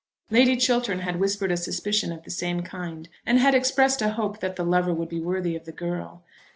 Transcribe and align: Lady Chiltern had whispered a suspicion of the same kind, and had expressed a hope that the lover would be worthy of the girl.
Lady 0.31 0.57
Chiltern 0.57 1.01
had 1.01 1.19
whispered 1.19 1.51
a 1.51 1.55
suspicion 1.57 2.11
of 2.11 2.23
the 2.23 2.31
same 2.31 2.63
kind, 2.63 3.07
and 3.23 3.37
had 3.37 3.53
expressed 3.53 4.01
a 4.01 4.13
hope 4.13 4.39
that 4.39 4.55
the 4.55 4.65
lover 4.65 4.91
would 4.95 5.09
be 5.09 5.21
worthy 5.21 5.55
of 5.55 5.65
the 5.65 5.71
girl. 5.71 6.23